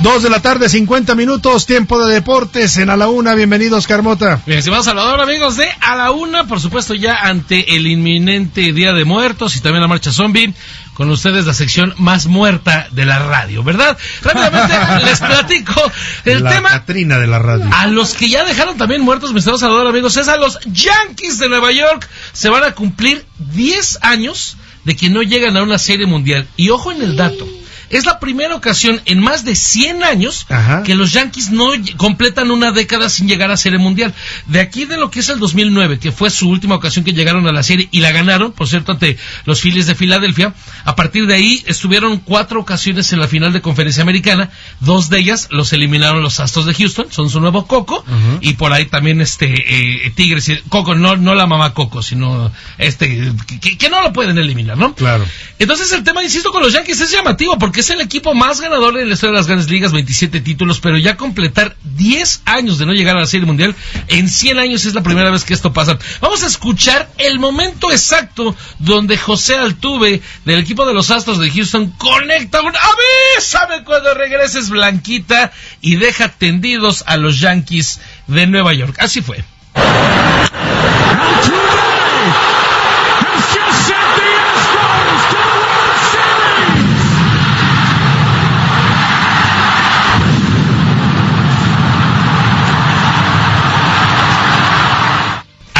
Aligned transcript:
Dos 0.00 0.22
de 0.22 0.30
la 0.30 0.40
tarde, 0.40 0.68
50 0.68 1.16
minutos, 1.16 1.66
tiempo 1.66 2.04
de 2.04 2.14
deportes 2.14 2.76
en 2.76 2.88
A 2.88 2.96
la 2.96 3.08
Una. 3.08 3.34
Bienvenidos, 3.34 3.88
Carmota. 3.88 4.40
Bien, 4.46 4.60
estimado 4.60 4.84
Salvador, 4.84 5.20
amigos 5.20 5.56
de 5.56 5.68
A 5.80 5.96
la 5.96 6.12
Una, 6.12 6.46
por 6.46 6.60
supuesto, 6.60 6.94
ya 6.94 7.16
ante 7.16 7.74
el 7.74 7.84
inminente 7.88 8.72
Día 8.72 8.92
de 8.92 9.04
Muertos 9.04 9.56
y 9.56 9.60
también 9.60 9.82
la 9.82 9.88
marcha 9.88 10.12
zombie, 10.12 10.54
con 10.94 11.10
ustedes 11.10 11.46
la 11.46 11.54
sección 11.54 11.94
más 11.98 12.26
muerta 12.26 12.86
de 12.92 13.06
la 13.06 13.18
radio, 13.18 13.64
¿verdad? 13.64 13.98
Rápidamente 14.22 14.74
les 15.04 15.18
platico 15.18 15.74
el 16.24 16.44
la 16.44 16.50
tema. 16.50 16.68
Catrina 16.68 17.18
de 17.18 17.26
la 17.26 17.40
radio. 17.40 17.68
A 17.72 17.88
los 17.88 18.14
que 18.14 18.28
ya 18.28 18.44
dejaron 18.44 18.78
también 18.78 19.02
muertos, 19.02 19.32
mi 19.32 19.40
estimado 19.40 19.58
Salvador, 19.58 19.88
amigos, 19.88 20.16
es 20.16 20.28
a 20.28 20.36
los 20.36 20.60
Yankees 20.60 21.40
de 21.40 21.48
Nueva 21.48 21.72
York. 21.72 22.08
Se 22.32 22.48
van 22.50 22.62
a 22.62 22.72
cumplir 22.72 23.26
10 23.38 23.98
años 24.02 24.56
de 24.84 24.94
que 24.94 25.10
no 25.10 25.22
llegan 25.22 25.56
a 25.56 25.64
una 25.64 25.76
serie 25.76 26.06
mundial. 26.06 26.46
Y 26.56 26.70
ojo 26.70 26.92
en 26.92 27.02
el 27.02 27.16
dato. 27.16 27.48
Es 27.90 28.04
la 28.06 28.18
primera 28.20 28.54
ocasión 28.54 29.00
en 29.06 29.20
más 29.20 29.44
de 29.44 29.54
100 29.54 30.02
años 30.04 30.46
Ajá. 30.48 30.82
que 30.82 30.94
los 30.94 31.12
Yankees 31.12 31.50
no 31.50 31.68
completan 31.96 32.50
una 32.50 32.70
década 32.72 33.08
sin 33.08 33.28
llegar 33.28 33.50
a 33.50 33.56
serie 33.56 33.78
mundial. 33.78 34.14
De 34.46 34.60
aquí 34.60 34.84
de 34.84 34.96
lo 34.96 35.10
que 35.10 35.20
es 35.20 35.28
el 35.28 35.38
2009, 35.38 35.98
que 35.98 36.12
fue 36.12 36.30
su 36.30 36.48
última 36.48 36.74
ocasión 36.74 37.04
que 37.04 37.12
llegaron 37.12 37.46
a 37.46 37.52
la 37.52 37.62
serie 37.62 37.88
y 37.90 38.00
la 38.00 38.10
ganaron, 38.12 38.52
por 38.52 38.68
cierto, 38.68 38.92
ante 38.92 39.16
los 39.44 39.60
Phillies 39.60 39.86
de 39.86 39.94
Filadelfia. 39.94 40.54
A 40.84 40.96
partir 40.96 41.26
de 41.26 41.34
ahí 41.34 41.62
estuvieron 41.66 42.18
cuatro 42.18 42.60
ocasiones 42.60 43.12
en 43.12 43.20
la 43.20 43.28
final 43.28 43.52
de 43.52 43.60
conferencia 43.60 44.02
americana. 44.02 44.50
Dos 44.80 45.08
de 45.08 45.18
ellas 45.18 45.48
los 45.50 45.72
eliminaron 45.72 46.22
los 46.22 46.40
Astros 46.40 46.66
de 46.66 46.74
Houston, 46.74 47.06
son 47.10 47.30
su 47.30 47.40
nuevo 47.40 47.66
Coco. 47.66 48.04
Y 48.40 48.54
por 48.54 48.72
ahí 48.72 48.86
también 48.86 49.20
este 49.20 50.06
eh, 50.06 50.10
Tigres, 50.14 50.48
y- 50.48 50.58
Coco, 50.68 50.94
no, 50.94 51.16
no 51.16 51.34
la 51.34 51.46
mamá 51.46 51.74
Coco, 51.74 52.02
sino 52.02 52.52
este, 52.78 53.32
que, 53.60 53.78
que 53.78 53.88
no 53.90 54.02
lo 54.02 54.12
pueden 54.12 54.38
eliminar, 54.38 54.76
¿no? 54.76 54.94
Claro. 54.94 55.24
Entonces 55.58 55.92
el 55.92 56.04
tema, 56.04 56.22
insisto, 56.22 56.50
con 56.52 56.62
los 56.62 56.72
Yankees 56.72 57.00
es 57.00 57.10
llamativo 57.10 57.58
porque 57.58 57.77
es 57.80 57.90
el 57.90 58.00
equipo 58.00 58.34
más 58.34 58.60
ganador 58.60 58.98
en 58.98 59.08
la 59.08 59.14
historia 59.14 59.32
de 59.32 59.38
las 59.38 59.46
grandes 59.46 59.70
ligas, 59.70 59.92
27 59.92 60.40
títulos, 60.40 60.80
pero 60.80 60.98
ya 60.98 61.16
completar 61.16 61.76
10 61.96 62.42
años 62.44 62.78
de 62.78 62.86
no 62.86 62.92
llegar 62.92 63.16
a 63.16 63.20
la 63.20 63.26
Serie 63.26 63.46
Mundial, 63.46 63.74
en 64.08 64.28
100 64.28 64.58
años 64.58 64.84
es 64.84 64.94
la 64.94 65.02
primera 65.02 65.30
vez 65.30 65.44
que 65.44 65.54
esto 65.54 65.72
pasa. 65.72 65.98
Vamos 66.20 66.42
a 66.42 66.46
escuchar 66.46 67.08
el 67.18 67.38
momento 67.38 67.90
exacto 67.90 68.54
donde 68.78 69.16
José 69.16 69.56
Altuve 69.56 70.20
del 70.44 70.60
equipo 70.60 70.86
de 70.86 70.94
los 70.94 71.10
Astros 71.10 71.38
de 71.38 71.50
Houston 71.50 71.90
conecta 71.92 72.62
un 72.62 72.72
avísame 72.74 73.84
cuando 73.84 74.14
regreses 74.14 74.70
Blanquita 74.70 75.52
y 75.80 75.96
deja 75.96 76.28
tendidos 76.28 77.04
a 77.06 77.16
los 77.16 77.40
Yankees 77.40 78.00
de 78.26 78.46
Nueva 78.46 78.72
York. 78.74 78.96
Así 78.98 79.22
fue. 79.22 79.44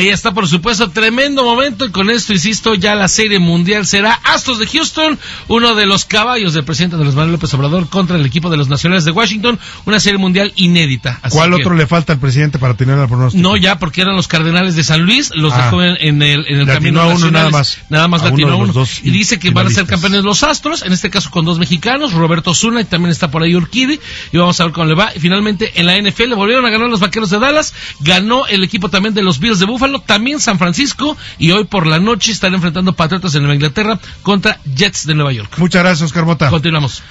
Ahí 0.00 0.08
está, 0.08 0.32
por 0.32 0.48
supuesto, 0.48 0.88
tremendo 0.88 1.44
momento 1.44 1.84
y 1.84 1.90
con 1.90 2.08
esto, 2.08 2.32
insisto, 2.32 2.74
ya 2.74 2.94
la 2.94 3.06
serie 3.06 3.38
mundial 3.38 3.84
será 3.86 4.14
Astros 4.24 4.58
de 4.58 4.66
Houston, 4.66 5.18
uno 5.48 5.74
de 5.74 5.84
los 5.84 6.06
caballos 6.06 6.54
del 6.54 6.64
presidente 6.64 6.96
Andrés 6.96 7.14
Manuel 7.14 7.32
López 7.32 7.52
Obrador 7.52 7.86
contra 7.90 8.16
el 8.16 8.24
equipo 8.24 8.48
de 8.48 8.56
los 8.56 8.68
Nacionales 8.70 9.04
de 9.04 9.10
Washington, 9.10 9.58
una 9.84 10.00
serie 10.00 10.16
mundial 10.18 10.54
inédita. 10.56 11.18
Así 11.20 11.36
¿Cuál 11.36 11.50
que- 11.50 11.56
otro 11.56 11.74
le 11.74 11.86
falta 11.86 12.14
al 12.14 12.18
presidente 12.18 12.58
para 12.58 12.72
tener 12.78 12.98
el 12.98 13.08
pronóstico? 13.08 13.42
No, 13.42 13.58
ya, 13.58 13.78
porque 13.78 14.00
eran 14.00 14.16
los 14.16 14.26
Cardenales 14.26 14.74
de 14.74 14.84
San 14.84 15.02
Luis, 15.02 15.32
los 15.34 15.52
Ah. 15.52 15.64
dejó 15.64 15.82
en, 15.82 16.22
el, 16.22 16.46
en 16.48 16.60
el 16.60 16.66
camino 16.66 17.02
a 17.02 17.08
uno 17.08 17.30
nada 17.30 17.50
más. 17.50 17.76
Nada 17.90 18.08
más 18.08 18.22
A 18.22 18.30
latino 18.30 18.56
uno 18.56 18.72
dos 18.72 19.00
Y 19.04 19.10
dice 19.10 19.38
que 19.38 19.50
van 19.50 19.66
a 19.66 19.70
ser 19.70 19.84
campeones 19.84 20.24
los 20.24 20.42
Astros, 20.44 20.80
en 20.82 20.94
este 20.94 21.10
caso 21.10 21.30
con 21.30 21.44
dos 21.44 21.58
mexicanos, 21.58 22.14
Roberto 22.14 22.54
Zuna 22.54 22.80
y 22.80 22.84
también 22.86 23.10
está 23.10 23.30
por 23.30 23.42
ahí 23.42 23.54
Urquidi. 23.54 24.00
Y 24.32 24.38
vamos 24.38 24.58
a 24.60 24.64
ver 24.64 24.72
cómo 24.72 24.86
le 24.86 24.94
va. 24.94 25.10
Y 25.14 25.20
finalmente 25.20 25.72
en 25.78 25.84
la 25.84 25.96
NFL 26.00 26.32
volvieron 26.36 26.64
a 26.64 26.70
ganar 26.70 26.88
los 26.88 27.00
Vaqueros 27.00 27.28
de 27.28 27.38
Dallas, 27.38 27.74
ganó 28.00 28.46
el 28.46 28.64
equipo 28.64 28.88
también 28.88 29.12
de 29.12 29.22
los 29.22 29.38
Bills 29.40 29.58
de 29.58 29.66
Buffalo, 29.66 29.89
también 29.98 30.38
San 30.38 30.58
Francisco. 30.58 31.16
Y 31.38 31.50
hoy 31.50 31.64
por 31.64 31.86
la 31.86 31.98
noche 31.98 32.30
están 32.30 32.54
enfrentando 32.54 32.92
Patriotas 32.92 33.32
de 33.32 33.40
Nueva 33.40 33.54
Inglaterra 33.56 33.98
contra 34.22 34.60
Jets 34.76 35.06
de 35.06 35.14
Nueva 35.14 35.32
York. 35.32 35.54
Muchas 35.58 35.82
gracias, 35.82 36.12
Oscar. 36.12 36.24
Continuamos. 36.48 37.02